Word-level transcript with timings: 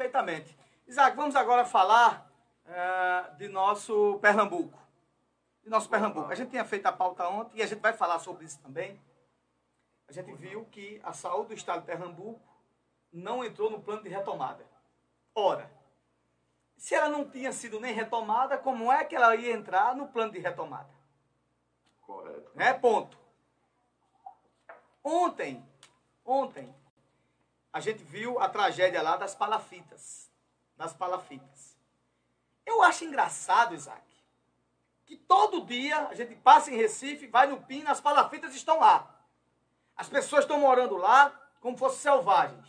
Perfeitamente. 0.00 0.56
Isaac, 0.86 1.14
vamos 1.14 1.36
agora 1.36 1.62
falar 1.62 2.26
uh, 2.64 3.36
de 3.36 3.48
nosso 3.48 4.18
Pernambuco. 4.22 4.78
De 5.62 5.68
nosso 5.68 5.90
Pernambuco. 5.90 6.32
A 6.32 6.34
gente 6.34 6.48
tinha 6.48 6.64
feito 6.64 6.86
a 6.86 6.92
pauta 6.92 7.28
ontem 7.28 7.58
e 7.58 7.62
a 7.62 7.66
gente 7.66 7.80
vai 7.80 7.92
falar 7.92 8.18
sobre 8.18 8.46
isso 8.46 8.58
também. 8.60 8.98
A 10.08 10.12
gente 10.12 10.32
viu 10.32 10.64
que 10.72 10.98
a 11.04 11.12
saúde 11.12 11.48
do 11.48 11.54
estado 11.54 11.80
de 11.80 11.86
Pernambuco 11.86 12.40
não 13.12 13.44
entrou 13.44 13.70
no 13.70 13.78
plano 13.78 14.02
de 14.02 14.08
retomada. 14.08 14.64
Ora, 15.34 15.70
se 16.78 16.94
ela 16.94 17.10
não 17.10 17.28
tinha 17.28 17.52
sido 17.52 17.78
nem 17.78 17.92
retomada, 17.92 18.56
como 18.56 18.90
é 18.90 19.04
que 19.04 19.14
ela 19.14 19.36
ia 19.36 19.52
entrar 19.52 19.94
no 19.94 20.08
plano 20.08 20.32
de 20.32 20.38
retomada? 20.38 20.88
Correto. 22.00 22.50
É 22.56 22.72
ponto. 22.72 23.18
Ontem, 25.04 25.62
ontem, 26.24 26.74
a 27.72 27.80
gente 27.80 28.02
viu 28.02 28.40
a 28.40 28.48
tragédia 28.48 29.02
lá 29.02 29.16
das 29.16 29.34
palafitas. 29.34 30.30
Das 30.76 30.92
palafitas. 30.92 31.76
Eu 32.66 32.82
acho 32.82 33.04
engraçado, 33.04 33.74
Isaac, 33.74 34.02
que 35.06 35.16
todo 35.16 35.64
dia 35.64 36.08
a 36.08 36.14
gente 36.14 36.34
passa 36.36 36.70
em 36.70 36.76
Recife, 36.76 37.26
vai 37.26 37.46
no 37.46 37.60
PIN, 37.62 37.84
as 37.86 38.00
palafitas 38.00 38.54
estão 38.54 38.80
lá. 38.80 39.08
As 39.96 40.08
pessoas 40.08 40.44
estão 40.44 40.60
morando 40.60 40.96
lá 40.96 41.32
como 41.60 41.76
fossem 41.76 41.98
selvagens. 42.00 42.66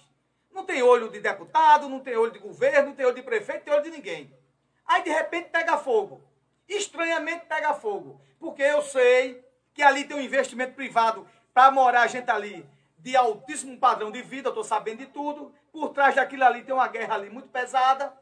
Não 0.52 0.66
tem 0.66 0.84
olho 0.84 1.10
de 1.10 1.20
deputado, 1.20 1.88
não 1.88 2.00
tem 2.00 2.18
olho 2.18 2.32
de 2.32 2.40
governo, 2.40 2.90
não 2.90 2.96
tem 2.96 3.06
olho 3.06 3.16
de 3.16 3.24
prefeito, 3.24 3.60
não 3.60 3.66
tem 3.66 3.74
olho 3.74 3.84
de 3.84 3.92
ninguém. 3.92 4.36
Aí 4.86 5.04
de 5.04 5.10
repente 5.10 5.50
pega 5.50 5.78
fogo. 5.78 6.22
Estranhamente 6.68 7.46
pega 7.46 7.74
fogo. 7.74 8.20
Porque 8.40 8.62
eu 8.62 8.82
sei 8.82 9.46
que 9.74 9.82
ali 9.82 10.04
tem 10.04 10.18
um 10.18 10.22
investimento 10.22 10.74
privado 10.74 11.28
para 11.54 11.72
morar 11.72 12.08
gente 12.08 12.30
ali 12.30 12.68
de 13.02 13.16
altíssimo 13.16 13.78
padrão 13.80 14.12
de 14.12 14.22
vida, 14.22 14.50
estou 14.50 14.64
sabendo 14.64 15.00
de 15.00 15.08
tudo. 15.08 15.54
Por 15.72 15.90
trás 15.90 16.16
daquilo 16.16 16.46
ali 16.46 16.64
tem 16.64 16.74
uma 16.74 16.88
guerra 16.88 17.16
ali 17.16 17.30
muito 17.30 17.50
pesada. 17.50 18.16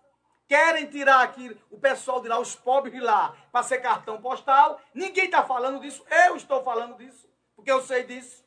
Querem 0.48 0.87
tirar 0.87 1.21
aqui 1.21 1.55
o 1.70 1.77
pessoal 1.77 2.21
de 2.21 2.27
lá, 2.27 2.40
os 2.40 2.55
pobres 2.55 2.93
de 2.93 2.99
lá, 2.99 3.35
para 3.51 3.62
ser 3.62 3.79
cartão 3.79 4.20
postal. 4.21 4.79
Ninguém 4.93 5.26
está 5.26 5.43
falando 5.43 5.79
disso. 5.79 6.04
Eu 6.26 6.35
estou 6.35 6.63
falando 6.63 6.98
disso, 6.98 7.29
porque 7.55 7.71
eu 7.71 7.81
sei 7.81 8.04
disso. 8.04 8.43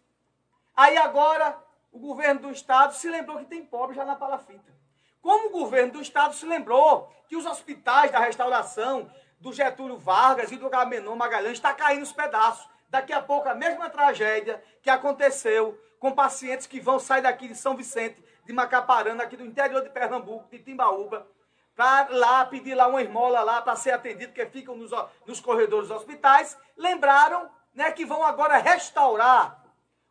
Aí 0.75 0.97
agora 0.97 1.57
o 1.93 1.99
governo 1.99 2.41
do 2.41 2.51
estado 2.51 2.95
se 2.95 3.09
lembrou 3.09 3.39
que 3.39 3.45
tem 3.45 3.65
pobre 3.65 3.95
já 3.95 4.05
na 4.05 4.17
palafita. 4.17 4.73
Como 5.21 5.49
o 5.49 5.53
governo 5.53 5.93
do 5.93 6.01
estado 6.01 6.35
se 6.35 6.47
lembrou 6.47 7.13
que 7.29 7.37
os 7.37 7.45
hospitais 7.45 8.11
da 8.11 8.19
restauração 8.19 9.09
do 9.39 9.53
Getúlio 9.53 9.99
Vargas 9.99 10.51
e 10.51 10.57
do 10.57 10.71
Gamenon 10.71 11.15
Magalhães 11.15 11.59
está 11.59 11.75
caindo 11.75 12.01
nos 12.01 12.13
pedaços. 12.13 12.72
Daqui 12.93 13.11
a 13.11 13.23
pouco 13.23 13.49
a 13.49 13.55
mesma 13.55 13.89
tragédia 13.89 14.63
que 14.83 14.91
aconteceu 14.91 15.81
com 15.99 16.13
pacientes 16.13 16.67
que 16.67 16.79
vão 16.79 16.99
sair 16.99 17.23
daqui 17.23 17.49
de 17.49 17.55
São 17.55 17.75
Vicente, 17.75 18.23
de 18.45 18.53
Macaparana, 18.53 19.25
aqui 19.25 19.35
do 19.35 19.47
interior 19.47 19.83
de 19.83 19.89
Pernambuco, 19.89 20.47
de 20.51 20.59
Timbaúba, 20.59 21.27
para 21.75 22.09
lá 22.11 22.45
pedir 22.45 22.75
lá 22.75 22.87
uma 22.87 23.01
esmola 23.01 23.43
lá 23.43 23.63
para 23.63 23.77
ser 23.77 23.93
atendido, 23.93 24.35
que 24.35 24.45
ficam 24.45 24.77
nos, 24.77 24.91
nos 25.25 25.41
corredores 25.41 25.89
dos 25.89 25.97
hospitais. 25.97 26.59
Lembraram 26.77 27.49
né, 27.73 27.91
que 27.93 28.05
vão 28.05 28.23
agora 28.23 28.59
restaurar 28.59 29.65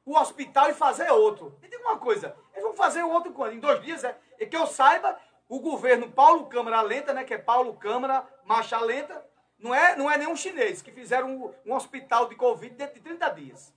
o 0.03 0.17
hospital 0.17 0.71
e 0.71 0.73
fazer 0.73 1.11
outro. 1.11 1.55
Me 1.61 1.69
diga 1.69 1.83
uma 1.83 1.97
coisa, 1.97 2.35
eles 2.51 2.63
vão 2.63 2.73
fazer 2.73 3.03
o 3.03 3.11
outro 3.11 3.31
quando? 3.31 3.53
Em 3.53 3.59
dois 3.59 3.79
dias, 3.83 4.03
é? 4.03 4.17
E 4.39 4.47
que 4.47 4.57
eu 4.57 4.65
saiba, 4.65 5.15
o 5.47 5.59
governo 5.59 6.09
Paulo 6.09 6.47
Câmara 6.47 6.81
Lenta, 6.81 7.13
né, 7.13 7.23
que 7.23 7.35
é 7.35 7.37
Paulo 7.37 7.75
Câmara 7.75 8.27
Marcha 8.43 8.79
Lenta, 8.79 9.23
não 9.61 9.73
é, 9.73 9.95
não 9.95 10.09
é 10.09 10.17
nenhum 10.17 10.35
chinês 10.35 10.81
que 10.81 10.91
fizeram 10.91 11.29
um, 11.29 11.53
um 11.65 11.75
hospital 11.75 12.27
de 12.27 12.35
Covid 12.35 12.73
dentro 12.75 12.95
de 12.95 13.01
30 13.01 13.29
dias. 13.29 13.73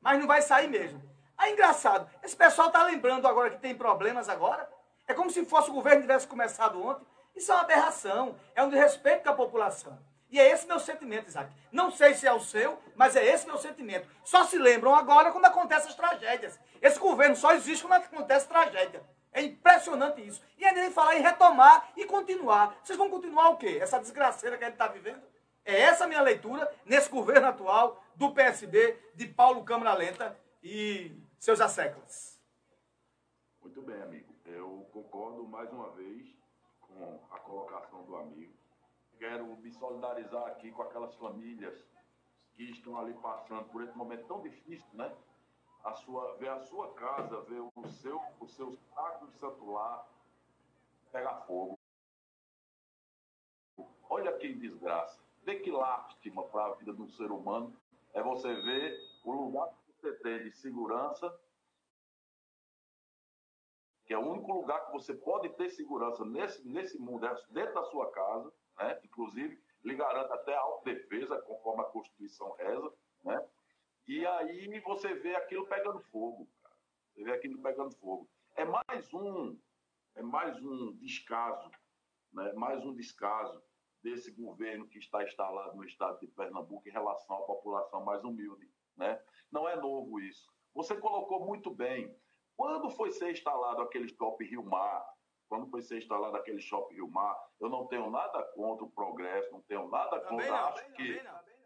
Mas 0.00 0.18
não 0.18 0.26
vai 0.26 0.40
sair 0.40 0.68
mesmo. 0.68 1.02
Aí, 1.36 1.52
engraçado, 1.52 2.08
esse 2.22 2.34
pessoal 2.34 2.68
está 2.68 2.82
lembrando 2.82 3.28
agora 3.28 3.50
que 3.50 3.58
tem 3.58 3.74
problemas 3.74 4.28
agora. 4.28 4.68
É 5.06 5.14
como 5.14 5.30
se 5.30 5.44
fosse 5.44 5.70
o 5.70 5.74
governo 5.74 6.02
tivesse 6.02 6.26
começado 6.26 6.82
ontem. 6.84 7.06
Isso 7.36 7.52
é 7.52 7.54
uma 7.54 7.62
aberração, 7.62 8.34
é 8.54 8.62
um 8.62 8.68
desrespeito 8.68 9.22
com 9.22 9.30
a 9.30 9.34
população. 9.34 9.98
E 10.30 10.38
é 10.38 10.50
esse 10.50 10.66
meu 10.66 10.78
sentimento, 10.78 11.28
Isaac. 11.28 11.50
Não 11.70 11.90
sei 11.90 12.14
se 12.14 12.26
é 12.26 12.32
o 12.32 12.40
seu, 12.40 12.78
mas 12.94 13.16
é 13.16 13.24
esse 13.24 13.46
meu 13.46 13.56
sentimento. 13.56 14.08
Só 14.24 14.44
se 14.44 14.58
lembram 14.58 14.94
agora 14.94 15.30
quando 15.30 15.46
acontecem 15.46 15.88
as 15.88 15.94
tragédias. 15.94 16.58
Esse 16.82 16.98
governo 16.98 17.36
só 17.36 17.54
existe 17.54 17.86
quando 17.86 18.02
acontece 18.02 18.48
tragédia. 18.48 19.02
É 19.32 19.42
impressionante 19.42 20.26
isso. 20.26 20.42
E 20.56 20.64
ainda 20.64 20.80
nem 20.80 20.90
falar 20.90 21.16
em 21.16 21.22
retomar 21.22 21.90
e 21.96 22.04
continuar. 22.04 22.78
Vocês 22.82 22.98
vão 22.98 23.10
continuar 23.10 23.50
o 23.50 23.56
quê? 23.56 23.78
Essa 23.80 23.98
desgraceira 23.98 24.56
que 24.56 24.64
a 24.64 24.68
gente 24.68 24.74
está 24.74 24.88
vivendo? 24.88 25.22
É 25.64 25.80
essa 25.80 26.04
a 26.04 26.08
minha 26.08 26.22
leitura 26.22 26.70
nesse 26.84 27.10
governo 27.10 27.46
atual 27.46 28.02
do 28.14 28.32
PSB, 28.32 28.98
de 29.14 29.26
Paulo 29.26 29.64
Câmara 29.64 29.94
Lenta 29.94 30.38
e 30.62 31.12
seus 31.38 31.60
asseclas. 31.60 32.40
Muito 33.60 33.82
bem, 33.82 34.00
amigo. 34.00 34.34
Eu 34.46 34.88
concordo 34.92 35.46
mais 35.46 35.70
uma 35.70 35.90
vez 35.90 36.26
com 36.80 37.20
a 37.30 37.38
colocação 37.38 38.02
do 38.04 38.16
amigo 38.16 38.58
quero 39.18 39.44
me 39.56 39.70
solidarizar 39.72 40.46
aqui 40.46 40.70
com 40.70 40.82
aquelas 40.82 41.14
famílias 41.16 41.84
que 42.54 42.64
estão 42.70 42.96
ali 42.98 43.12
passando 43.14 43.64
por 43.68 43.82
esse 43.82 43.96
momento 43.96 44.26
tão 44.26 44.40
difícil, 44.40 44.88
né? 44.94 45.12
A 45.84 45.94
sua, 45.94 46.34
ver 46.36 46.48
a 46.48 46.60
sua 46.60 46.92
casa, 46.94 47.40
ver 47.42 47.60
o 47.60 47.88
seu, 47.88 48.20
o 48.40 48.48
seu 48.48 48.76
saco 48.94 49.26
de 49.26 49.70
lar 49.70 50.06
pegar 51.10 51.34
fogo. 51.46 51.78
Olha 54.10 54.36
que 54.36 54.52
desgraça. 54.54 55.20
Vê 55.42 55.60
que 55.60 55.70
lástima 55.70 56.42
para 56.44 56.66
a 56.66 56.74
vida 56.74 56.92
de 56.92 57.02
um 57.02 57.08
ser 57.10 57.30
humano 57.30 57.74
é 58.12 58.22
você 58.22 58.52
ver 58.62 58.98
o 59.24 59.32
lugar 59.32 59.68
que 59.68 59.92
você 59.92 60.12
tem 60.16 60.42
de 60.42 60.52
segurança, 60.52 61.34
que 64.06 64.14
é 64.14 64.18
o 64.18 64.26
único 64.26 64.52
lugar 64.52 64.86
que 64.86 64.92
você 64.92 65.14
pode 65.14 65.48
ter 65.50 65.70
segurança 65.70 66.24
nesse, 66.24 66.66
nesse 66.66 66.98
mundo, 66.98 67.26
é 67.26 67.34
dentro 67.50 67.74
da 67.74 67.84
sua 67.84 68.10
casa, 68.10 68.52
né? 68.78 68.98
inclusive 69.04 69.62
lhe 69.84 69.94
garante 69.94 70.32
até 70.32 70.54
a 70.54 70.60
autodefesa, 70.60 71.40
conforme 71.42 71.82
a 71.82 71.86
Constituição 71.86 72.52
reza, 72.52 72.92
né? 73.22 73.48
E 74.08 74.26
aí 74.26 74.80
você 74.80 75.12
vê 75.14 75.36
aquilo 75.36 75.66
pegando 75.66 76.00
fogo, 76.00 76.48
cara. 76.62 76.74
você 77.14 77.24
vê 77.24 77.32
aquilo 77.32 77.60
pegando 77.60 77.94
fogo. 77.96 78.28
É 78.56 78.64
mais 78.64 79.12
um, 79.12 79.56
é 80.14 80.22
mais 80.22 80.60
um 80.62 80.96
descaso, 80.96 81.70
né? 82.32 82.52
mais 82.54 82.84
um 82.84 82.94
descaso 82.94 83.62
desse 84.02 84.30
governo 84.30 84.88
que 84.88 84.98
está 84.98 85.22
instalado 85.22 85.76
no 85.76 85.84
estado 85.84 86.18
de 86.20 86.26
Pernambuco 86.28 86.88
em 86.88 86.92
relação 86.92 87.36
à 87.36 87.42
população 87.42 88.02
mais 88.02 88.24
humilde. 88.24 88.68
Né? 88.96 89.22
Não 89.52 89.68
é 89.68 89.76
novo 89.76 90.18
isso. 90.20 90.50
Você 90.74 90.96
colocou 90.96 91.44
muito 91.44 91.70
bem. 91.70 92.16
Quando 92.56 92.90
foi 92.90 93.12
ser 93.12 93.30
instalado 93.30 93.82
aquele 93.82 94.06
Stop 94.06 94.42
Rio 94.42 94.64
Mar, 94.64 95.06
quando 95.48 95.66
foi 95.68 95.82
ser 95.82 95.98
instalado 95.98 96.36
aquele 96.36 96.60
Shopping 96.60 96.94
Rio 96.94 97.08
Mar, 97.08 97.36
eu 97.60 97.68
não 97.68 97.86
tenho 97.86 98.10
nada 98.10 98.42
contra 98.54 98.84
o 98.84 98.90
progresso, 98.90 99.50
não 99.52 99.62
tenho 99.62 99.88
nada 99.88 100.20
contra. 100.20 100.46
Não, 100.46 100.68
acho 100.68 100.92
que 100.92 101.22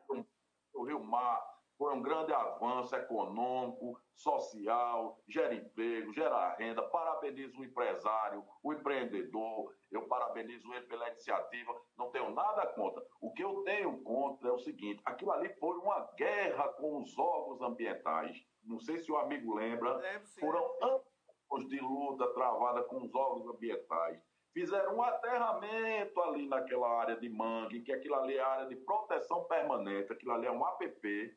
não, 0.09 0.27
o 0.75 0.85
Rio 0.85 1.03
Mar 1.03 1.52
foi 1.83 1.95
um 1.95 2.01
grande 2.01 2.33
avanço 2.33 2.95
econômico, 2.95 4.01
social, 4.15 5.19
gera 5.27 5.53
emprego, 5.53 6.13
gera 6.15 6.55
renda. 6.55 6.81
Parabenizo 6.81 7.59
o 7.59 7.65
empresário, 7.65 8.45
o 8.63 8.73
empreendedor, 8.73 9.75
eu 9.91 10.07
parabenizo 10.07 10.73
ele 10.75 10.87
pela 10.87 11.09
iniciativa, 11.09 11.75
não 11.99 12.09
tenho 12.13 12.31
nada 12.31 12.69
contra. 12.69 13.03
O 13.21 13.33
que 13.33 13.43
eu 13.43 13.65
tenho 13.65 14.01
contra 14.05 14.49
é 14.49 14.53
o 14.53 14.61
seguinte: 14.61 15.03
aquilo 15.05 15.33
ali 15.33 15.49
foi 15.55 15.77
uma 15.79 16.09
guerra 16.17 16.69
com 16.75 17.03
os 17.03 17.19
órgãos 17.19 17.61
ambientais. 17.61 18.41
Não 18.63 18.79
sei 18.79 19.01
se 19.01 19.11
o 19.11 19.17
amigo 19.17 19.53
lembra, 19.53 20.01
foram 20.39 20.65
anos 20.83 21.69
de 21.69 21.81
luta 21.81 22.33
travada 22.33 22.85
com 22.85 23.03
os 23.03 23.13
órgãos 23.13 23.57
ambientais. 23.57 24.23
Fizeram 24.55 24.99
um 24.99 25.03
aterramento 25.03 26.21
ali 26.21 26.47
naquela 26.47 27.01
área 27.01 27.17
de 27.17 27.29
mangue, 27.29 27.81
que 27.81 27.93
aquilo 27.93 28.15
ali 28.15 28.37
é 28.37 28.41
área 28.41 28.67
de 28.69 28.77
proteção 28.77 29.43
permanente, 29.45 30.13
aquilo 30.13 30.33
ali 30.33 30.47
é 30.47 30.53
um 30.53 30.65
APP, 30.65 31.35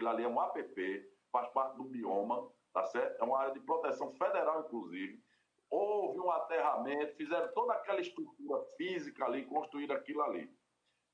aquilo 0.00 0.08
ali 0.08 0.24
é 0.24 0.28
um 0.28 0.40
APP, 0.40 1.06
faz 1.30 1.48
parte 1.50 1.76
do 1.76 1.84
bioma, 1.84 2.50
tá 2.72 2.84
certo? 2.86 3.20
É 3.20 3.24
uma 3.24 3.38
área 3.38 3.52
de 3.52 3.60
proteção 3.60 4.10
federal, 4.12 4.64
inclusive. 4.64 5.22
Houve 5.68 6.18
um 6.20 6.30
aterramento, 6.30 7.16
fizeram 7.16 7.52
toda 7.52 7.74
aquela 7.74 8.00
estrutura 8.00 8.64
física 8.76 9.24
ali, 9.26 9.44
construíram 9.44 9.94
aquilo 9.94 10.22
ali. 10.22 10.50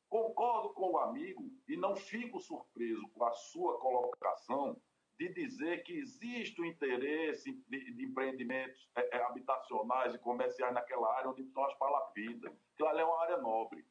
Concordo 0.08 0.72
com 0.72 0.92
o 0.92 0.98
amigo 0.98 1.50
e 1.68 1.76
não 1.76 1.96
fico 1.96 2.40
surpreso 2.40 3.06
com 3.08 3.24
a 3.24 3.32
sua 3.32 3.78
colocação 3.80 4.80
de 5.18 5.32
dizer 5.32 5.82
que 5.82 5.94
existe 5.94 6.60
o 6.60 6.64
interesse 6.64 7.52
de, 7.68 7.94
de 7.94 8.04
empreendimentos 8.04 8.88
é, 8.96 9.16
é, 9.16 9.22
habitacionais 9.24 10.14
e 10.14 10.18
comerciais 10.18 10.72
naquela 10.72 11.12
área 11.16 11.30
onde 11.30 11.42
estão 11.42 11.64
as 11.64 11.74
palafitas. 11.74 12.52
Aquilo 12.74 12.88
ali 12.88 13.00
é 13.00 13.04
uma 13.04 13.22
área 13.22 13.36
nobre. 13.38 13.84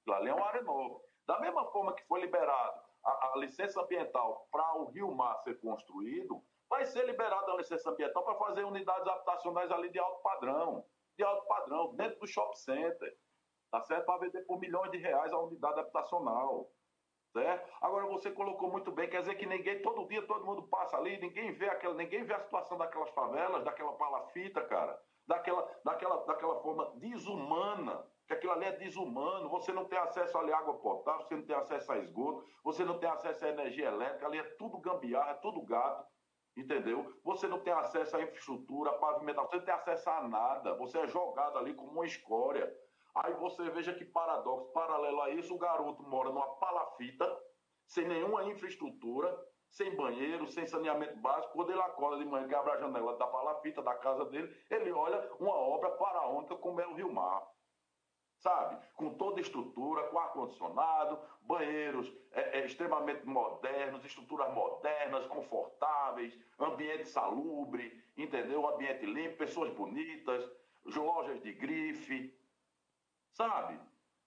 Aquilo 0.00 0.16
ali 0.16 0.28
é 0.28 0.34
uma 0.34 0.46
área 0.46 0.62
nobre. 0.62 1.02
Da 1.26 1.38
mesma 1.38 1.70
forma 1.70 1.94
que 1.94 2.04
foi 2.06 2.20
liberado 2.20 2.89
a, 3.04 3.32
a 3.34 3.38
licença 3.38 3.80
ambiental 3.80 4.46
para 4.50 4.76
o 4.76 4.90
Rio 4.90 5.10
Mar 5.14 5.38
ser 5.38 5.60
construído, 5.60 6.42
vai 6.68 6.84
ser 6.84 7.04
liberada 7.04 7.52
a 7.52 7.56
licença 7.56 7.90
ambiental 7.90 8.24
para 8.24 8.36
fazer 8.36 8.64
unidades 8.64 9.06
habitacionais 9.06 9.70
ali 9.70 9.90
de 9.90 9.98
alto 9.98 10.22
padrão. 10.22 10.84
De 11.16 11.24
alto 11.24 11.46
padrão, 11.46 11.94
dentro 11.96 12.20
do 12.20 12.26
shopping 12.26 12.56
center. 12.56 13.16
Tá 13.70 13.80
certo? 13.82 14.06
Para 14.06 14.20
vender 14.20 14.42
por 14.42 14.58
milhões 14.58 14.90
de 14.90 14.98
reais 14.98 15.32
a 15.32 15.38
unidade 15.38 15.80
habitacional. 15.80 16.70
Certo? 17.32 17.70
Agora 17.80 18.06
você 18.06 18.30
colocou 18.30 18.70
muito 18.70 18.90
bem, 18.90 19.08
quer 19.08 19.20
dizer 19.20 19.36
que 19.36 19.46
ninguém, 19.46 19.80
todo 19.82 20.08
dia 20.08 20.26
todo 20.26 20.44
mundo 20.44 20.64
passa 20.64 20.96
ali, 20.96 21.16
ninguém 21.18 21.52
vê 21.52 21.68
aquela, 21.68 21.94
ninguém 21.94 22.24
vê 22.24 22.34
a 22.34 22.40
situação 22.40 22.76
daquelas 22.76 23.10
favelas, 23.10 23.64
daquela 23.64 23.92
palafita, 23.92 24.64
cara. 24.64 25.00
daquela, 25.28 25.62
daquela, 25.84 26.16
daquela 26.26 26.60
forma 26.60 26.90
desumana, 26.96 28.04
que 28.30 28.34
aquilo 28.34 28.52
ali 28.52 28.64
é 28.64 28.72
desumano, 28.76 29.48
você 29.48 29.72
não 29.72 29.86
tem 29.86 29.98
acesso 29.98 30.38
ali 30.38 30.52
à 30.52 30.58
água 30.58 30.74
potável, 30.74 31.26
você 31.26 31.34
não 31.34 31.42
tem 31.42 31.56
acesso 31.56 31.90
a 31.90 31.98
esgoto, 31.98 32.46
você 32.62 32.84
não 32.84 32.96
tem 32.96 33.10
acesso 33.10 33.44
à 33.44 33.48
energia 33.48 33.88
elétrica, 33.88 34.24
ali 34.24 34.38
é 34.38 34.44
tudo 34.56 34.78
gambiarra, 34.78 35.32
é 35.32 35.34
tudo 35.34 35.60
gato, 35.62 36.06
entendeu? 36.56 37.12
Você 37.24 37.48
não 37.48 37.58
tem 37.58 37.72
acesso 37.72 38.16
à 38.16 38.22
infraestrutura, 38.22 38.90
à 38.90 38.98
pavimentação, 38.98 39.50
você 39.50 39.56
não 39.56 39.64
tem 39.64 39.74
acesso 39.74 40.10
a 40.10 40.28
nada, 40.28 40.76
você 40.76 40.98
é 41.00 41.08
jogado 41.08 41.58
ali 41.58 41.74
como 41.74 41.90
uma 41.90 42.06
escória. 42.06 42.72
Aí 43.16 43.34
você 43.34 43.68
veja 43.70 43.92
que 43.92 44.04
paradoxo, 44.04 44.72
paralelo 44.72 45.22
a 45.22 45.30
isso, 45.30 45.52
o 45.52 45.58
garoto 45.58 46.00
mora 46.04 46.28
numa 46.28 46.54
palafita, 46.54 47.28
sem 47.88 48.06
nenhuma 48.06 48.44
infraestrutura, 48.44 49.36
sem 49.72 49.96
banheiro, 49.96 50.46
sem 50.46 50.68
saneamento 50.68 51.16
básico. 51.16 51.52
Quando 51.54 51.72
ele 51.72 51.82
acorda 51.82 52.18
de 52.18 52.30
manhã, 52.30 52.46
que 52.46 52.54
abre 52.54 52.70
a 52.70 52.76
janela 52.76 53.16
da 53.16 53.26
palafita 53.26 53.82
da 53.82 53.94
casa 53.94 54.24
dele, 54.26 54.54
ele 54.70 54.92
olha 54.92 55.28
uma 55.40 55.56
obra 55.56 55.90
faraônica 55.96 56.54
como 56.58 56.80
é 56.80 56.86
o 56.86 56.94
Rio 56.94 57.12
Mar. 57.12 57.42
Sabe? 58.40 58.78
Com 58.96 59.10
toda 59.14 59.40
estrutura, 59.40 60.02
com 60.04 60.18
ar-condicionado, 60.18 61.18
banheiros 61.42 62.10
é, 62.32 62.60
é, 62.60 62.66
extremamente 62.66 63.26
modernos, 63.26 64.04
estruturas 64.04 64.52
modernas, 64.54 65.26
confortáveis, 65.26 66.36
ambiente 66.58 67.06
salubre, 67.06 68.02
entendeu? 68.16 68.66
Ambiente 68.66 69.04
limpo, 69.04 69.36
pessoas 69.36 69.70
bonitas, 69.74 70.50
lojas 70.86 71.40
de 71.42 71.52
grife, 71.52 72.34
sabe? 73.32 73.78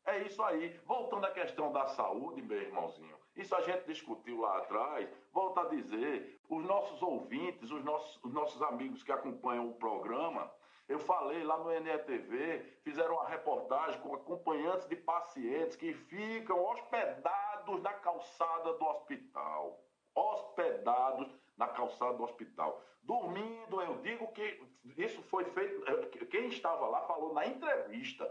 É 0.06 0.19
isso 0.19 0.44
aí. 0.44 0.80
Voltando 0.86 1.25
à 1.25 1.31
questão 1.31 1.71
da 1.71 1.88
saúde, 1.88 2.42
meu 2.42 2.62
irmãozinho, 2.62 3.18
isso 3.36 3.56
a 3.56 3.62
gente 3.62 3.86
discutiu 3.86 4.42
lá 4.42 4.57
atrás. 4.57 5.10
Volto 5.31 5.60
a 5.60 5.69
dizer, 5.69 6.39
os 6.50 6.63
nossos 6.65 7.01
ouvintes, 7.01 7.71
os 7.71 7.83
nossos, 7.83 8.24
os 8.24 8.31
nossos 8.31 8.62
amigos 8.62 9.01
que 9.01 9.12
acompanham 9.12 9.69
o 9.69 9.74
programa, 9.74 10.51
eu 10.88 11.00
falei 11.00 11.44
lá 11.44 11.57
no 11.57 11.69
NETV, 11.69 12.80
fizeram 12.83 13.15
uma 13.15 13.27
reportagem 13.27 14.00
com 14.01 14.13
acompanhantes 14.13 14.88
de 14.88 14.95
pacientes 14.95 15.75
que 15.75 15.94
ficam 15.94 16.63
hospedados 16.63 17.81
na 17.81 17.94
calçada 17.94 18.74
do 18.74 18.85
hospital. 18.85 19.80
Hospedados 20.15 21.27
na 21.57 21.68
calçada 21.68 22.13
do 22.13 22.24
hospital. 22.24 22.83
Dormindo, 23.01 23.81
eu 23.81 23.97
digo 24.01 24.31
que 24.33 24.62
isso 24.97 25.21
foi 25.24 25.45
feito. 25.45 25.83
Eh, 25.89 26.25
quem 26.25 26.47
estava 26.47 26.88
lá 26.88 27.01
falou 27.01 27.33
na 27.33 27.45
entrevista 27.45 28.29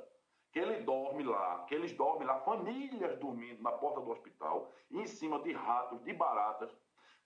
que 0.52 0.58
ele 0.58 0.82
dorme 0.82 1.22
lá, 1.24 1.64
que 1.66 1.74
eles 1.74 1.92
dormem 1.92 2.26
lá, 2.26 2.38
famílias 2.40 3.18
dormindo 3.18 3.62
na 3.62 3.72
porta 3.72 4.00
do 4.00 4.10
hospital, 4.10 4.70
em 4.90 5.06
cima 5.06 5.40
de 5.40 5.52
ratos, 5.52 6.02
de 6.04 6.12
baratas, 6.12 6.70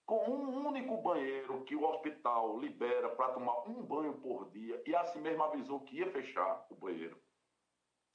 com 0.07 0.31
um 0.31 0.69
único 0.69 0.97
banheiro 0.99 1.65
que 1.65 1.75
o 1.75 1.85
hospital 1.85 2.59
libera 2.59 3.09
para 3.11 3.33
tomar 3.33 3.69
um 3.69 3.83
banho 3.83 4.15
por 4.15 4.49
dia, 4.51 4.81
e 4.87 4.95
assim 4.95 5.21
mesmo 5.21 5.43
avisou 5.43 5.81
que 5.81 5.97
ia 5.97 6.11
fechar 6.13 6.65
o 6.71 6.77
banheiro. 6.77 7.21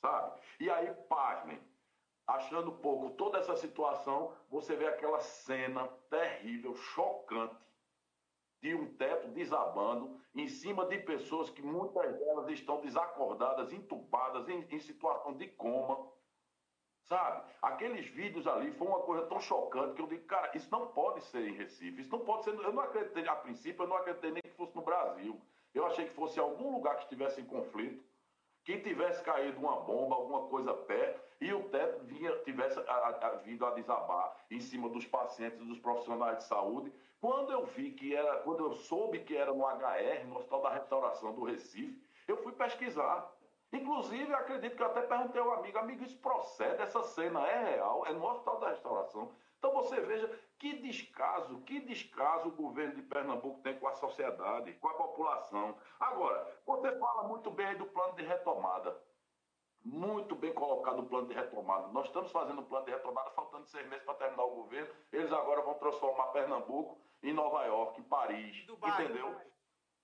Sabe? 0.02 0.40
E 0.60 0.70
aí, 0.70 0.92
pasmem, 1.10 1.62
achando 2.26 2.72
pouco 2.72 3.12
toda 3.12 3.40
essa 3.40 3.56
situação, 3.58 4.34
você 4.50 4.76
vê 4.76 4.88
aquela 4.88 5.20
cena 5.20 5.88
terrível, 6.10 6.76
chocante, 6.76 7.62
de 8.62 8.76
um 8.76 8.96
teto 8.96 9.28
desabando 9.30 10.20
em 10.36 10.48
cima 10.48 10.86
de 10.86 11.00
pessoas 11.00 11.50
que 11.50 11.62
muitas 11.62 12.16
delas 12.18 12.48
estão 12.50 12.80
desacordadas, 12.80 13.74
entubadas, 13.74 14.48
em, 14.48 14.66
em 14.70 14.80
situação 14.80 15.36
de 15.36 15.48
coma. 15.48 16.08
Sabe? 17.12 17.42
Aqueles 17.62 18.08
vídeos 18.08 18.48
ali 18.48 18.72
foi 18.72 18.88
uma 18.88 19.02
coisa 19.02 19.26
tão 19.26 19.38
chocante 19.42 19.96
que 19.96 20.02
eu 20.02 20.08
digo, 20.08 20.24
cara, 20.28 20.50
isso 20.56 20.70
não 20.72 20.88
pode 20.88 21.22
ser 21.26 21.46
em 21.46 21.52
Recife, 21.52 22.00
isso 22.00 22.10
não 22.10 22.24
pode 22.24 22.46
ser. 22.46 22.52
Eu 22.52 22.72
não 22.72 22.82
acreditei, 22.82 23.28
a 23.28 23.36
princípio, 23.36 23.84
eu 23.84 23.88
não 23.90 23.98
acreditei 23.98 24.32
nem 24.32 24.42
que 24.42 24.52
fosse 24.52 24.74
no 24.74 24.82
Brasil. 24.82 25.38
Eu 25.74 25.86
achei 25.86 26.06
que 26.06 26.14
fosse 26.14 26.40
algum 26.40 26.72
lugar 26.72 26.96
que 26.96 27.04
estivesse 27.04 27.42
em 27.42 27.44
conflito, 27.44 28.02
que 28.64 28.78
tivesse 28.78 29.22
caído 29.24 29.60
uma 29.60 29.82
bomba, 29.82 30.16
alguma 30.16 30.48
coisa 30.48 30.74
perto, 30.74 31.22
e 31.42 31.54
o 31.54 31.68
teto 31.68 32.02
vinha, 32.06 32.32
tivesse 32.46 32.80
a, 32.80 33.08
a, 33.10 33.30
vindo 33.44 33.66
a 33.66 33.72
desabar 33.72 34.34
em 34.50 34.62
cima 34.62 34.88
dos 34.88 35.06
pacientes 35.06 35.60
dos 35.68 35.80
profissionais 35.80 36.38
de 36.38 36.44
saúde. 36.46 36.94
Quando 37.20 37.52
eu 37.52 37.66
vi 37.66 37.92
que 37.92 38.16
era, 38.16 38.38
quando 38.38 38.64
eu 38.64 38.72
soube 38.72 39.20
que 39.20 39.36
era 39.36 39.54
no 39.54 39.66
HR, 39.66 40.28
no 40.30 40.38
Hospital 40.38 40.62
da 40.62 40.70
Restauração 40.70 41.34
do 41.34 41.44
Recife, 41.44 42.02
eu 42.26 42.38
fui 42.38 42.54
pesquisar. 42.54 43.30
Inclusive, 43.74 44.34
acredito 44.34 44.76
que 44.76 44.84
eu 44.84 44.88
até 44.88 45.02
perguntei 45.02 45.42
ao 45.42 45.54
amigo, 45.54 45.78
amigo, 45.78 46.04
isso 46.04 46.18
procede, 46.18 46.82
essa 46.82 47.02
cena 47.04 47.48
é 47.48 47.76
real, 47.76 48.06
é 48.06 48.12
no 48.12 48.26
Hospital 48.26 48.60
da 48.60 48.70
Restauração. 48.70 49.32
Então 49.58 49.72
você 49.74 50.02
veja 50.02 50.28
que 50.58 50.74
descaso, 50.74 51.62
que 51.62 51.80
descaso 51.80 52.50
o 52.50 52.52
governo 52.52 52.96
de 52.96 53.02
Pernambuco 53.04 53.62
tem 53.62 53.78
com 53.80 53.88
a 53.88 53.94
sociedade, 53.94 54.74
com 54.74 54.88
a 54.88 54.94
população. 54.96 55.78
Agora, 56.00 56.52
você 56.66 56.98
fala 56.98 57.28
muito 57.28 57.50
bem 57.52 57.68
aí 57.68 57.76
do 57.76 57.86
plano 57.86 58.16
de 58.16 58.24
retomada. 58.24 59.00
Muito 59.84 60.36
bem 60.36 60.54
colocado 60.54 61.00
o 61.00 61.06
plano 61.06 61.28
de 61.28 61.34
retomada. 61.34 61.88
Nós 61.88 62.08
estamos 62.08 62.32
fazendo 62.32 62.62
o 62.62 62.66
plano 62.66 62.86
de 62.86 62.92
retomada, 62.92 63.32
faltando 63.32 63.66
seis 63.66 63.88
meses 63.88 64.04
para 64.04 64.16
terminar 64.16 64.44
o 64.44 64.56
governo. 64.56 64.94
Eles 65.12 65.32
agora 65.32 65.62
vão 65.62 65.76
transformar 65.76 66.28
Pernambuco 66.28 67.00
em 67.24 67.34
Nova 67.34 67.64
York, 67.66 68.00
em 68.00 68.04
Paris. 68.04 68.66
Dubai, 68.66 69.04
entendeu? 69.04 69.30
Dubai. 69.30 69.48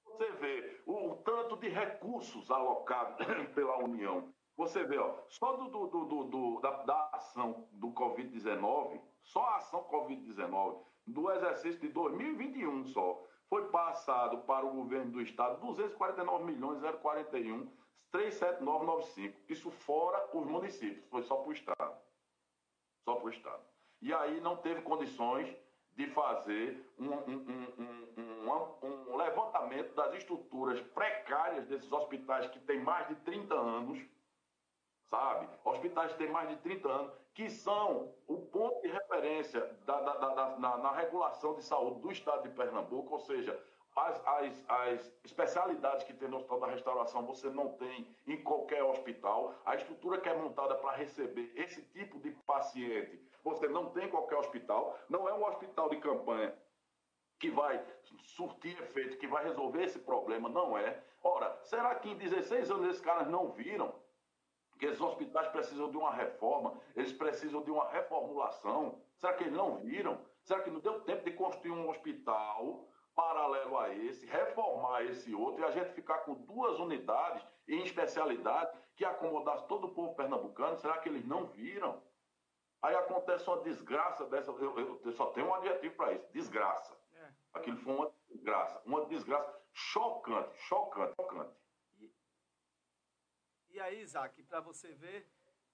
Você 0.07 0.31
vê 0.33 0.81
o, 0.85 1.15
tanto 1.17 1.57
de 1.57 1.69
recursos 1.69 2.49
alocados 2.49 3.17
pela 3.53 3.77
União. 3.83 4.33
Você 4.55 4.83
vê, 4.83 4.97
ó, 4.97 5.13
só 5.29 5.55
do, 5.55 5.69
do, 5.69 5.87
do, 5.87 6.23
do 6.23 6.59
da, 6.61 6.83
da 6.83 7.09
ação 7.13 7.67
do 7.73 7.89
Covid-19, 7.89 8.99
só 9.21 9.43
a 9.43 9.57
ação 9.57 9.83
Covid-19, 9.83 10.81
do 11.05 11.31
exercício 11.31 11.79
de 11.79 11.89
2021 11.89 12.85
só, 12.85 13.23
foi 13.49 13.69
passado 13.69 14.39
para 14.39 14.65
o 14.65 14.73
governo 14.73 15.11
do 15.11 15.21
estado 15.21 15.61
249 15.61 16.43
milhões 16.43 16.81
041 17.01 17.69
37995. 18.11 19.39
Isso 19.47 19.69
fora 19.69 20.29
os 20.33 20.45
municípios, 20.45 21.05
foi 21.09 21.23
só 21.23 21.35
para 21.37 21.49
o 21.49 21.53
Estado. 21.53 21.97
Só 23.05 23.15
para 23.15 23.25
o 23.25 23.29
Estado. 23.29 23.63
E 24.01 24.13
aí 24.13 24.39
não 24.41 24.57
teve 24.57 24.81
condições 24.81 25.55
de 25.97 26.05
fazer 26.11 26.87
um, 26.99 27.11
um, 27.11 28.07
um, 28.45 28.87
um, 28.87 29.17
levantamento 29.17 29.95
das 29.95 30.13
estruturas 30.13 30.79
precárias 30.79 31.65
desses 31.65 31.91
hospitais 31.91 32.47
que 32.51 32.59
têm 32.59 32.79
mais 32.79 33.07
de 33.07 33.15
30 33.15 33.55
anos, 33.55 33.99
sabe? 35.09 35.49
Hospitais 35.65 36.11
que 36.11 36.19
têm 36.19 36.29
mais 36.29 36.49
de 36.49 36.57
30 36.57 36.87
anos, 36.87 37.11
que 37.33 37.49
são 37.49 38.13
o 38.27 38.37
ponto 38.37 38.79
de 38.83 38.89
referência 38.89 39.75
da, 39.87 39.99
da, 39.99 40.13
da, 40.13 40.59
na, 40.59 40.77
na 40.77 40.91
regulação 40.91 41.55
de 41.55 41.63
saúde 41.63 41.99
do 42.01 42.11
Estado 42.11 42.43
de 42.43 42.55
Pernambuco, 42.55 43.15
ou 43.15 43.19
seja, 43.19 43.59
as, 43.95 44.21
as, 44.27 44.65
as, 44.69 45.13
especialidades 45.23 46.03
que 46.03 46.13
tem 46.13 46.29
no 46.29 46.37
Hospital 46.37 46.59
da 46.59 46.67
Restauração 46.67 47.25
você 47.25 47.49
não 47.49 47.69
tem 47.69 48.07
em 48.27 48.43
qualquer 48.43 48.83
hospital. 48.83 49.55
A 49.65 49.75
estrutura 49.75 50.21
que 50.21 50.29
é 50.29 50.37
montada 50.37 50.75
para 50.75 50.95
receber 50.95 51.51
esse 51.55 51.81
tipo 51.81 52.19
de 52.19 52.29
paciente 52.45 53.19
você 53.49 53.67
não 53.67 53.89
tem 53.89 54.05
em 54.05 54.09
qualquer 54.09 54.37
hospital. 54.37 54.97
Não 55.09 55.27
é 55.27 55.33
um 55.33 55.45
hospital 55.45 55.89
de 55.89 55.97
campanha 55.97 56.53
que 57.39 57.49
vai 57.49 57.83
surtir 58.19 58.79
efeito, 58.81 59.17
que 59.17 59.27
vai 59.27 59.43
resolver 59.43 59.83
esse 59.83 59.99
problema. 59.99 60.49
Não 60.49 60.77
é. 60.77 61.03
Ora, 61.23 61.57
será 61.63 61.95
que 61.95 62.09
em 62.09 62.17
16 62.17 62.71
anos 62.71 62.89
esses 62.89 63.01
caras 63.01 63.27
não 63.27 63.51
viram 63.51 63.93
que 64.79 64.85
esses 64.85 65.01
hospitais 65.01 65.47
precisam 65.47 65.89
de 65.89 65.97
uma 65.97 66.13
reforma, 66.13 66.79
eles 66.95 67.11
precisam 67.11 67.63
de 67.63 67.71
uma 67.71 67.89
reformulação? 67.89 69.01
Será 69.15 69.33
que 69.33 69.43
eles 69.43 69.53
não 69.53 69.77
viram? 69.77 70.19
Será 70.43 70.61
que 70.61 70.69
não 70.69 70.79
deu 70.79 71.01
tempo 71.01 71.25
de 71.25 71.31
construir 71.31 71.71
um 71.71 71.89
hospital 71.89 72.87
paralelo 73.15 73.79
a 73.79 73.93
esse, 73.93 74.27
reformar 74.27 75.03
esse 75.03 75.33
outro 75.33 75.63
e 75.63 75.65
a 75.65 75.71
gente 75.71 75.91
ficar 75.93 76.19
com 76.19 76.35
duas 76.35 76.79
unidades 76.79 77.43
em 77.67 77.81
especialidade 77.81 78.71
que 78.95 79.03
acomodasse 79.03 79.67
todo 79.67 79.87
o 79.87 79.93
povo 79.93 80.15
pernambucano, 80.15 80.77
será 80.77 80.99
que 80.99 81.09
eles 81.09 81.25
não 81.25 81.47
viram? 81.47 81.99
Aí 82.81 82.95
acontece 82.95 83.47
uma 83.49 83.61
desgraça 83.61 84.25
dessa, 84.25 84.51
eu, 84.51 84.79
eu, 84.79 85.01
eu 85.03 85.11
só 85.13 85.31
tenho 85.31 85.47
um 85.47 85.53
adjetivo 85.55 85.95
para 85.95 86.13
isso, 86.13 86.27
desgraça. 86.31 86.95
É. 87.13 87.31
Aquilo 87.53 87.77
foi 87.77 87.93
uma 87.93 88.11
desgraça, 88.29 88.81
uma 88.85 89.05
desgraça 89.05 89.61
chocante, 89.73 90.55
chocante, 90.59 91.15
chocante. 91.15 91.55
E, 91.97 92.13
e 93.71 93.79
aí, 93.79 94.01
Isaac, 94.01 94.43
para 94.43 94.59
você 94.59 94.93
ver, 94.93 95.27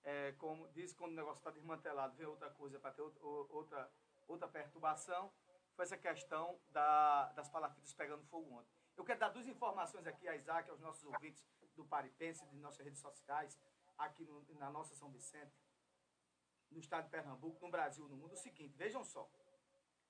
é, 0.04 0.32
como 0.34 0.68
diz 0.70 0.94
quando 0.94 1.12
o 1.12 1.16
negócio 1.16 1.40
está 1.40 1.52
desmantelado, 1.52 2.16
vem 2.16 2.26
outra 2.26 2.50
coisa 2.52 2.80
para 2.80 2.92
ter 2.92 3.02
outra, 3.02 3.92
outra 4.28 4.48
perturbação, 4.48 5.32
foi 5.76 5.86
essa 5.86 5.98
questão 5.98 6.60
da, 6.70 7.32
das 7.34 7.50
palafitas 7.50 7.94
pegando 7.94 8.24
fogo 8.26 8.60
ontem. 8.60 8.72
Eu 8.96 9.04
quero 9.04 9.20
dar 9.20 9.30
duas 9.30 9.48
informações 9.48 10.06
aqui 10.06 10.28
a 10.28 10.36
Isaac, 10.36 10.70
aos 10.70 10.80
nossos 10.80 11.04
ouvintes 11.04 11.44
do 11.76 11.84
Paripense, 11.84 12.46
de 12.48 12.58
nossas 12.58 12.86
redes 12.86 13.00
sociais, 13.00 13.60
aqui 13.98 14.24
no, 14.24 14.44
na 14.56 14.70
nossa 14.70 14.94
São 14.96 15.10
Vicente, 15.10 15.56
no 16.74 16.80
estado 16.80 17.06
de 17.06 17.12
Pernambuco, 17.12 17.64
no 17.64 17.72
Brasil, 17.72 18.08
no 18.08 18.16
mundo. 18.16 18.34
O 18.34 18.38
seguinte, 18.38 18.76
vejam 18.76 19.04
só. 19.04 19.30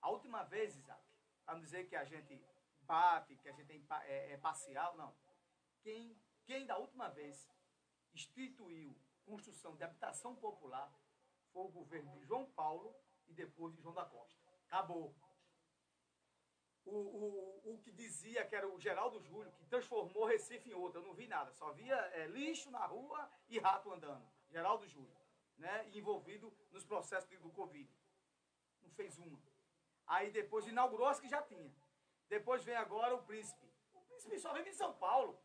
A 0.02 0.10
última 0.10 0.44
vez, 0.44 0.76
Isaac, 0.76 1.02
para 1.46 1.56
não 1.56 1.62
dizer 1.62 1.88
que 1.88 1.96
a 1.96 2.04
gente 2.04 2.42
bate, 2.82 3.36
que 3.38 3.50
a 3.50 3.52
gente 3.52 3.86
é, 4.06 4.34
é, 4.34 4.38
parcial, 4.38 4.96
não. 4.96 5.16
Quem, 5.82 6.18
quem 6.46 6.66
da 6.66 6.78
última 6.78 7.10
vez 7.10 7.50
instituiu 8.14 8.96
construção 9.26 9.76
de 9.76 9.84
habitação 9.84 10.36
popular 10.36 10.94
foi 11.52 11.64
o 11.64 11.70
governo 11.70 12.12
de 12.12 12.26
João 12.26 12.46
Paulo 12.52 12.96
e 13.28 13.34
depois 13.34 13.74
de 13.74 13.82
João 13.82 13.94
da 13.94 14.06
Costa. 14.06 14.34
Acabou. 14.68 15.16
o, 16.86 16.92
o, 16.92 17.74
o 17.74 17.78
que 17.80 17.92
dizia 17.92 18.46
que 18.46 18.56
era 18.56 18.68
o 18.68 18.80
Geraldo 18.80 19.22
Júlio, 19.22 19.52
que 19.54 19.66
transformou 19.66 20.26
Recife 20.26 20.70
em 20.70 20.74
outro. 20.74 21.00
Eu 21.00 21.06
não 21.06 21.14
vi 21.14 21.28
nada, 21.28 21.54
só 21.54 21.72
via 21.72 21.96
é, 21.96 22.28
lixo 22.28 22.70
na 22.72 22.86
rua 22.86 23.30
e 23.48 23.60
rato 23.60 23.92
andando. 23.92 24.26
Geraldo 24.50 24.88
Júlio, 24.88 25.16
né? 25.64 25.90
envolvido 25.94 26.54
nos 26.72 26.84
processos 26.84 27.40
do 27.40 27.50
Covid. 27.52 27.90
Não 28.82 28.92
fez 28.92 29.18
uma. 29.18 29.42
Aí 30.06 30.30
depois 30.30 30.68
inaugurou 30.68 31.08
as 31.08 31.20
que 31.20 31.30
já 31.30 31.42
tinha. 31.42 31.74
Depois 32.28 32.64
vem 32.64 32.76
agora 32.76 33.16
o 33.16 33.24
príncipe. 33.24 33.66
O 33.94 34.02
príncipe 34.02 34.38
só 34.40 34.54
vive 34.54 34.70
em 34.70 34.74
São 34.74 34.94
Paulo. 34.94 35.40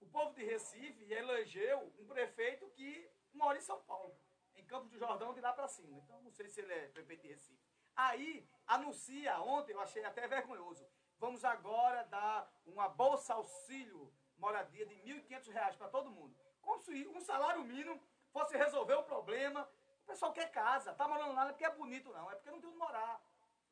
O 0.00 0.06
povo 0.06 0.34
de 0.34 0.44
Recife 0.44 1.10
elegeu 1.10 1.78
um 1.98 2.06
prefeito 2.06 2.68
que 2.72 3.10
mora 3.32 3.56
em 3.56 3.62
São 3.62 3.80
Paulo, 3.82 4.14
em 4.54 4.64
Campos 4.66 4.90
do 4.90 4.98
Jordão, 4.98 5.32
de 5.32 5.40
lá 5.40 5.52
para 5.52 5.66
cima. 5.66 5.96
Então 5.96 6.20
não 6.20 6.30
sei 6.30 6.48
se 6.48 6.60
ele 6.60 6.72
é 6.72 6.88
prefeito 6.88 7.22
de 7.22 7.28
Recife. 7.28 7.64
Aí 7.96 8.46
anuncia, 8.66 9.40
ontem 9.40 9.72
eu 9.72 9.80
achei 9.80 10.04
até 10.04 10.26
vergonhoso, 10.28 10.86
vamos 11.18 11.44
agora 11.44 12.02
dar 12.04 12.52
uma 12.66 12.88
bolsa 12.88 13.32
auxílio 13.34 14.12
moradia 14.36 14.84
de 14.84 14.94
R$ 14.94 15.22
1.500 15.22 15.76
para 15.78 15.88
todo 15.88 16.10
mundo. 16.10 16.36
Se 16.80 17.06
um 17.08 17.20
salário 17.20 17.64
mínimo 17.64 17.98
fosse 18.34 18.56
resolver 18.56 18.94
o 18.94 19.04
problema. 19.04 19.70
O 20.02 20.06
pessoal 20.06 20.32
quer 20.32 20.50
casa, 20.50 20.92
tá 20.92 21.06
morando 21.06 21.32
lá 21.32 21.44
não 21.44 21.50
é 21.50 21.52
porque 21.52 21.64
é 21.64 21.70
bonito 21.70 22.12
não, 22.12 22.30
é 22.30 22.34
porque 22.34 22.50
não 22.50 22.60
tem 22.60 22.68
onde 22.68 22.78
morar. 22.78 23.22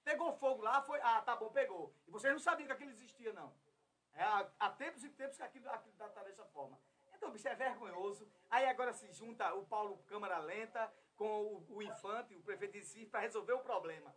Pegou 0.04 0.33
fogo 0.33 0.62
lá, 0.62 0.81
foi, 0.83 1.00
ah, 1.02 1.21
tá 1.21 1.37
bom, 1.37 1.50
pegou. 1.50 1.92
E 2.07 2.11
vocês 2.11 2.33
não 2.33 2.40
sabiam 2.40 2.66
que 2.69 2.73
aquilo 2.73 2.90
existia 2.90 3.33
não. 3.33 3.52
É, 4.14 4.23
há, 4.23 4.71
tempos 4.71 5.04
e 5.04 5.11
tempos 5.11 5.37
que 5.37 5.42
aquilo, 5.42 5.69
aquilo 5.69 5.92
está 5.92 6.23
dessa 6.23 6.45
forma. 6.47 6.78
Então, 7.14 7.31
bicho, 7.31 7.49
é 7.49 7.54
vergonhoso. 7.54 8.28
Aí 8.50 8.66
agora 8.66 8.92
se 8.92 9.11
junta 9.12 9.52
o 9.54 9.66
Paulo 9.66 9.99
Câmara 10.04 10.38
Lenta 10.38 10.92
com 11.16 11.42
o, 11.45 11.76
o 11.76 11.83
Infante, 11.83 12.35
o 12.35 12.42
prefeito 12.42 12.73
de 12.73 12.78
Recife, 12.78 13.07
para 13.07 13.21
resolver 13.21 13.52
o 13.52 13.61
problema. 13.61 14.14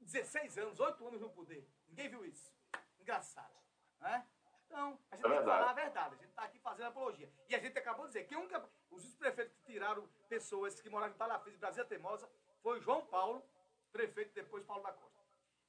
16 0.00 0.58
anos, 0.58 0.80
8 0.80 1.06
anos 1.06 1.20
no 1.20 1.30
poder. 1.30 1.66
Ninguém 1.88 2.08
viu 2.08 2.24
isso. 2.24 2.52
Engraçado. 3.00 3.54
Né? 4.00 4.26
Então, 4.66 4.98
a 5.10 5.16
gente 5.16 5.26
é 5.26 5.28
tem 5.28 5.38
que 5.38 5.44
falar 5.44 5.70
a 5.70 5.72
verdade. 5.72 6.14
A 6.14 6.18
gente 6.18 6.30
está 6.30 6.42
aqui 6.42 6.58
fazendo 6.58 6.86
apologia. 6.88 7.30
E 7.48 7.54
a 7.54 7.58
gente 7.60 7.78
acabou 7.78 8.06
de 8.06 8.12
dizer 8.12 8.24
que 8.24 8.36
um, 8.36 8.48
os 8.94 9.14
prefeitos 9.14 9.54
que 9.56 9.72
tiraram 9.72 10.08
pessoas 10.28 10.80
que 10.80 10.88
moravam 10.88 11.14
em 11.14 11.18
Palafis, 11.18 11.56
Brasília 11.56 11.84
Teimosa, 11.84 12.28
foi 12.62 12.80
João 12.80 13.04
Paulo, 13.06 13.44
prefeito, 13.92 14.32
depois 14.34 14.64
Paulo 14.64 14.82
da 14.82 14.92
Costa. 14.92 15.20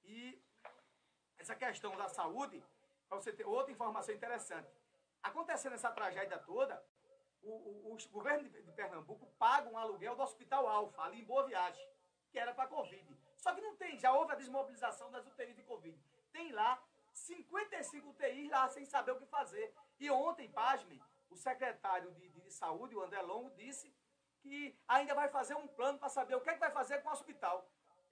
E 0.04 0.42
essa 1.38 1.56
questão 1.56 1.96
da 1.98 2.08
saúde, 2.08 2.64
para 3.08 3.20
você 3.20 3.32
ter 3.32 3.46
outra 3.46 3.72
informação 3.72 4.14
interessante. 4.14 4.70
Acontecendo 5.22 5.74
essa 5.74 5.92
tragédia 5.92 6.38
toda, 6.40 6.84
o, 7.42 7.52
o, 7.52 7.94
o 7.94 8.10
governo 8.10 8.50
de, 8.50 8.62
Pernambuco 8.72 9.26
paga 9.38 9.70
um 9.70 9.78
aluguel 9.78 10.16
do 10.16 10.22
Hospital 10.22 10.68
Alfa, 10.68 11.04
ali 11.04 11.22
em 11.22 11.26
Boa 11.26 11.46
Viagem, 11.46 11.88
que 12.32 12.40
era 12.40 12.54
para 12.54 12.68
Covid. 12.68 13.18
Só 13.38 13.54
que 13.54 13.62
não 13.62 13.76
tem, 13.76 13.98
já 14.00 14.12
houve 14.12 14.34
a 14.34 14.36
desmobilização 14.36 15.12
das 15.12 15.26
UTIs 15.26 15.56
de 15.56 15.64
Covid. 15.64 15.98
Tem 16.32 16.52
lá 16.52 16.82
55 17.14 18.10
UTIs 18.10 18.50
lá 18.50 18.68
sem 18.70 18.86
saber 18.86 19.12
o 19.12 19.20
que 19.20 19.26
fazer. 19.26 19.74
E 20.00 20.10
ontem, 20.10 20.50
pasmem, 20.50 21.02
o 21.30 21.36
secretário 21.36 22.12
de, 22.14 22.30
de, 22.30 22.52
Saúde, 22.52 22.96
o 22.96 23.02
André 23.02 23.22
Longo, 23.22 23.50
disse 23.52 23.94
que 24.42 24.78
ainda 24.88 25.14
vai 25.14 25.28
fazer 25.30 25.56
um 25.56 25.68
plano 25.68 25.98
para 25.98 26.10
saber 26.10 26.36
o 26.36 26.42
que, 26.42 26.50
é 26.50 26.54
que 26.54 26.60
vai 26.60 26.72
fazer 26.72 27.02
com 27.02 27.10
o 27.10 27.12
hospital. 27.12 27.70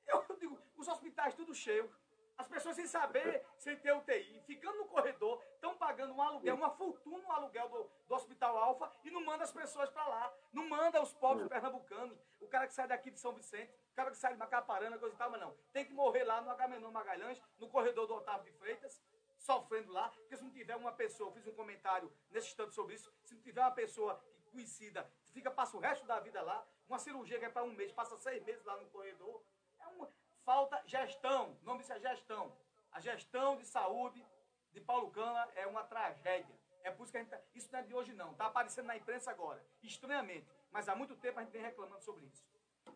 Eu 0.08 0.26
digo, 0.40 0.60
os 0.76 0.88
hospitais 0.88 1.34
tudo 1.34 1.54
cheios. 1.54 1.90
As 2.36 2.48
pessoas 2.48 2.76
sem 2.76 2.88
saber, 2.88 3.46
sem 3.60 3.78
ter 3.78 3.94
UTI, 3.94 4.42
ficando 4.42 4.80
no 4.80 4.86
corredor, 4.86 5.42
estão 5.54 5.78
pagando 5.78 6.16
um 6.16 6.22
aluguel, 6.22 6.56
uma 6.56 6.72
fortuna 6.72 7.20
no 7.20 7.32
aluguel 7.32 7.70
do, 7.70 7.92
do 8.08 8.16
Hospital 8.16 8.58
Alfa 8.58 8.92
e 9.04 9.12
não 9.12 9.24
manda 9.24 9.44
as 9.44 9.52
pessoas 9.52 9.90
para 9.92 10.08
lá. 10.08 10.34
Não 10.52 10.68
manda 10.68 11.02
os 11.02 11.14
pobres 11.14 11.48
pernambucanos, 11.48 12.18
o 12.40 12.48
cara 12.48 12.68
que 12.68 12.74
sai 12.74 12.88
daqui 12.88 13.12
de 13.12 13.20
São 13.20 13.34
Vicente, 13.34 13.72
o 13.92 13.96
cara 13.96 14.10
que 14.10 14.18
sai 14.18 14.34
de 14.34 14.40
Macaparana, 14.40 14.98
coisa 14.98 15.14
e 15.14 15.18
tal, 15.18 15.30
mas 15.30 15.42
não. 15.42 15.56
Tem 15.72 15.86
que 15.86 15.94
morrer 15.94 16.24
lá 16.24 16.42
no 16.42 16.50
Agamenon 16.50 16.92
Magalhães, 16.92 17.40
no 17.60 17.70
corredor 17.70 18.08
do 18.08 18.16
Otávio 18.16 18.52
de 18.52 18.58
Freitas, 18.58 19.00
sofrendo 19.44 19.92
lá, 19.92 20.10
porque 20.10 20.36
se 20.36 20.44
não 20.44 20.52
tiver 20.52 20.76
uma 20.76 20.92
pessoa, 20.92 21.30
eu 21.30 21.34
fiz 21.34 21.46
um 21.48 21.54
comentário 21.54 22.12
nesse 22.32 22.48
instante 22.48 22.74
sobre 22.74 22.96
isso, 22.96 23.14
se 23.24 23.36
não 23.36 23.42
tiver 23.42 23.62
uma 23.62 23.72
pessoa 23.72 24.24
conhecida, 24.52 25.10
fica, 25.32 25.52
passa 25.52 25.76
o 25.78 25.80
resto 25.80 26.06
da 26.06 26.20
vida 26.20 26.42
lá, 26.42 26.66
uma 26.88 27.00
cirurgia 27.00 27.40
que 27.40 27.46
é 27.46 27.50
para 27.50 27.64
um 27.64 27.74
mês, 27.74 27.92
passa 27.92 28.18
seis 28.18 28.44
meses 28.44 28.64
lá 28.66 28.78
no 28.78 28.90
corredor, 28.90 29.44
é 29.80 29.88
uma, 29.88 30.10
falta 30.44 30.82
gestão. 30.86 31.58
O 31.62 31.66
nome 31.66 31.80
disso 31.80 31.94
é 31.94 32.00
gestão. 32.00 32.56
A 32.92 33.00
gestão 33.00 33.58
de 33.58 33.66
saúde 33.66 34.26
de 34.72 34.80
Paulo 34.82 35.10
Cana 35.12 35.48
é 35.56 35.66
uma 35.66 35.84
tragédia. 35.84 36.56
É 36.84 36.92
por 36.92 37.04
isso 37.04 37.12
que 37.12 37.18
a 37.18 37.22
gente 37.22 37.30
tá, 37.30 37.40
Isso 37.56 37.70
não 37.72 37.80
é 37.80 37.84
de 37.84 37.94
hoje, 37.94 38.14
não. 38.14 38.32
Está 38.32 38.48
aparecendo 38.48 38.88
na 38.88 38.98
imprensa 38.98 39.32
agora. 39.32 39.66
Estranhamente. 39.82 40.48
Mas 40.72 40.90
há 40.90 40.96
muito 40.96 41.16
tempo 41.16 41.40
a 41.40 41.44
gente 41.44 41.52
vem 41.52 41.62
reclamando 41.62 42.04
sobre 42.04 42.26
isso. 42.26 42.46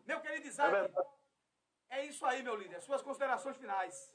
Meu 0.04 0.20
querido 0.20 0.46
Isaac, 0.46 0.92
é, 1.88 2.00
é 2.00 2.04
isso 2.04 2.24
aí, 2.26 2.42
meu 2.42 2.54
líder. 2.54 2.82
Suas 2.82 3.02
considerações 3.02 3.56
finais. 3.56 4.14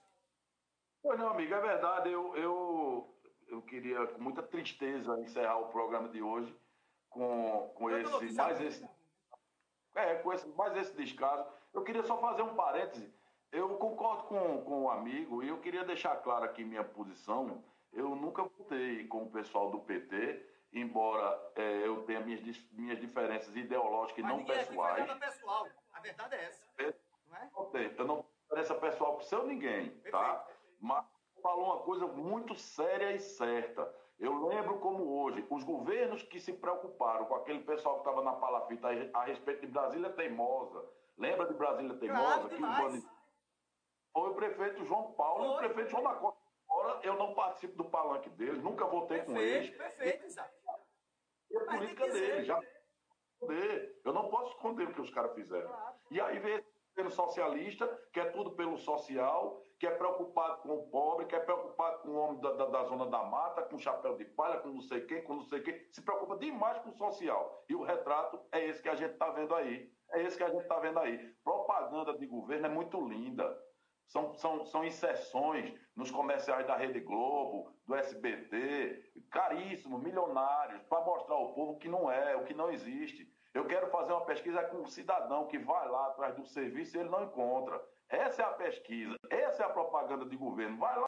Pois 1.04 1.20
não, 1.20 1.28
amigo, 1.28 1.54
é 1.54 1.62
verdade. 1.62 2.10
Eu, 2.10 2.36
eu, 2.36 3.16
eu 3.48 3.62
queria, 3.62 4.08
com 4.08 4.22
muita 4.22 4.42
tristeza, 4.42 5.20
encerrar 5.20 5.58
o 5.60 5.68
programa 5.68 6.10
de 6.10 6.24
hoje 6.24 6.56
com, 7.10 7.72
com 7.76 7.92
esse, 7.92 8.34
mais 8.34 8.60
esse. 8.60 8.90
É, 9.94 10.16
com 10.16 10.34
esse, 10.34 10.48
mais 10.48 10.76
esse 10.78 10.96
descaso. 10.96 11.46
Eu 11.72 11.84
queria 11.84 12.04
só 12.04 12.18
fazer 12.18 12.42
um 12.42 12.56
parêntese 12.56 13.14
eu 13.54 13.70
concordo 13.78 14.24
com, 14.24 14.62
com 14.64 14.84
o 14.84 14.90
amigo 14.90 15.44
e 15.44 15.48
eu 15.48 15.60
queria 15.60 15.86
deixar 15.86 16.16
claro 16.18 16.44
aqui 16.44 16.66
minha 16.66 16.84
posição. 16.84 17.64
Eu 17.94 18.16
nunca 18.16 18.42
votei 18.44 19.08
com 19.08 19.24
o 19.24 19.30
pessoal 19.30 19.70
do 19.70 19.80
PT, 19.80 20.44
embora 20.74 21.40
é, 21.56 21.86
eu 21.88 22.04
tenha 22.04 22.20
minhas, 22.20 22.42
minhas 22.72 23.00
diferenças 23.00 23.56
ideológicas 23.56 24.26
e 24.26 24.28
não 24.28 24.44
pessoais. 24.44 25.08
Aqui 25.08 25.20
pessoal. 25.20 25.68
A 25.94 26.00
verdade 26.00 26.36
é 26.36 26.44
essa. 26.46 26.66
É, 26.80 26.94
não 27.28 27.38
é? 27.38 27.50
Eu 27.96 28.06
não 28.06 28.16
tenho 28.24 28.34
diferença 28.42 28.74
pessoal 28.74 29.16
com 29.18 29.22
seu 29.22 29.46
ninguém, 29.46 29.92
tá? 29.92 29.92
Perfeito. 30.02 30.12
tá? 30.12 30.48
Mas 30.84 31.06
falou 31.42 31.66
uma 31.68 31.80
coisa 31.80 32.06
muito 32.08 32.54
séria 32.56 33.14
e 33.14 33.20
certa. 33.20 33.90
Eu 34.20 34.48
lembro 34.48 34.80
como 34.80 35.22
hoje, 35.22 35.46
os 35.50 35.64
governos 35.64 36.22
que 36.24 36.42
se 36.42 36.52
preocuparam 36.52 37.26
com 37.26 37.36
aquele 37.36 37.64
pessoal 37.64 37.96
que 37.96 38.02
estava 38.02 38.22
na 38.22 38.34
palafita 38.34 38.90
a 39.14 39.24
respeito 39.24 39.62
de 39.62 39.68
Brasília 39.68 40.10
Teimosa. 40.12 40.86
Lembra 41.18 41.48
de 41.48 41.54
Brasília 41.54 41.98
Teimosa? 41.98 42.50
Claro, 42.50 42.92
que 42.92 43.08
foi 44.12 44.30
o 44.30 44.36
prefeito 44.36 44.86
João 44.86 45.14
Paulo 45.14 45.46
Foi. 45.46 45.54
e 45.54 45.56
o 45.56 45.58
prefeito 45.60 45.90
João 45.90 46.04
da 46.04 46.16
Costa. 46.16 46.40
Agora 46.70 47.00
eu 47.04 47.16
não 47.16 47.34
participo 47.34 47.78
do 47.78 47.86
palanque 47.86 48.30
deles, 48.32 48.62
nunca 48.62 48.86
votei 48.86 49.20
perfeito, 49.20 49.34
com 49.34 49.42
eles. 49.42 49.78
Perfeito, 49.78 50.26
exato. 50.26 50.54
É 51.52 51.58
a 51.58 51.66
política 51.66 52.08
deles, 52.10 52.46
já 52.46 52.62
eu 54.06 54.14
não 54.14 54.30
posso 54.30 54.54
esconder 54.56 54.88
o 54.88 54.94
que 54.94 55.02
os 55.02 55.10
caras 55.10 55.34
fizeram. 55.34 55.68
Claro. 55.68 55.96
E 56.12 56.22
aí 56.22 56.38
esse 56.38 56.73
governo 56.94 57.12
socialista, 57.12 57.88
que 58.12 58.20
é 58.20 58.26
tudo 58.26 58.52
pelo 58.52 58.78
social, 58.78 59.62
que 59.80 59.88
é 59.88 59.92
preocupado 59.92 60.62
com 60.62 60.70
o 60.70 60.88
pobre, 60.90 61.26
que 61.26 61.36
é 61.36 61.40
preocupado 61.40 62.04
com 62.04 62.10
o 62.10 62.16
homem 62.16 62.40
da, 62.40 62.54
da, 62.54 62.66
da 62.68 62.84
zona 62.84 63.08
da 63.08 63.24
mata, 63.24 63.64
com 63.64 63.78
chapéu 63.78 64.16
de 64.16 64.26
palha, 64.26 64.60
com 64.60 64.70
não 64.70 64.82
sei 64.82 65.02
quem, 65.02 65.24
com 65.24 65.36
não 65.36 65.44
sei 65.44 65.62
quem, 65.62 65.78
se 65.92 66.02
preocupa 66.02 66.38
demais 66.38 66.80
com 66.80 66.90
o 66.90 66.94
social. 66.94 67.66
E 67.68 67.76
o 67.76 67.84
retrato 67.84 68.40
é 68.52 68.66
esse 68.66 68.82
que 68.82 68.90
a 68.90 68.96
gente 68.96 69.14
está 69.14 69.30
vendo 69.32 69.54
aí. 69.56 69.92
É 70.12 70.22
esse 70.22 70.38
que 70.38 70.44
a 70.44 70.50
gente 70.50 70.62
está 70.62 70.80
vendo 70.80 71.00
aí. 71.00 71.18
Propaganda 71.44 72.18
de 72.18 72.26
governo 72.28 72.68
é 72.68 72.70
muito 72.70 73.02
linda. 73.08 73.60
São, 74.08 74.34
são, 74.36 74.64
são 74.66 74.86
inserções 74.86 75.74
nos 75.96 76.12
comerciais 76.12 76.68
da 76.68 76.78
Rede 76.78 77.00
Globo, 77.00 77.74
do 77.88 77.96
SBT, 77.96 79.12
caríssimos, 79.32 80.04
milionários, 80.04 80.84
para 80.84 81.04
mostrar 81.04 81.36
ao 81.36 81.54
povo 81.54 81.80
que 81.80 81.90
não 81.90 82.12
é, 82.12 82.36
o 82.36 82.44
que 82.44 82.54
não 82.54 82.70
existe. 82.70 83.28
Eu 83.54 83.66
quero 83.66 83.88
fazer 83.88 84.12
uma 84.12 84.26
pesquisa 84.26 84.64
com 84.64 84.78
um 84.78 84.88
cidadão 84.88 85.46
que 85.46 85.60
vai 85.60 85.88
lá 85.88 86.08
atrás 86.08 86.36
do 86.36 86.46
serviço 86.46 86.98
e 86.98 87.00
ele 87.00 87.10
não 87.10 87.24
encontra. 87.24 87.80
Essa 88.10 88.42
é 88.42 88.46
a 88.46 88.50
pesquisa, 88.50 89.16
essa 89.30 89.64
é 89.64 89.66
a 89.66 89.70
propaganda 89.70 90.26
de 90.26 90.36
governo. 90.36 90.78
Vai 90.78 90.96
lá 90.96 91.02